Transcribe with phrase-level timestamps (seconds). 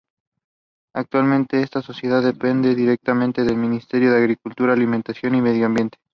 [0.95, 5.99] Actualmente esta sociedad depende directamente del Ministerio de Agricultura, Alimentación y Medio Ambiente.